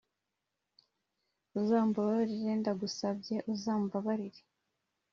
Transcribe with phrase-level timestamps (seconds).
[1.59, 4.41] uzambabarire, ndagusabye uzambabarire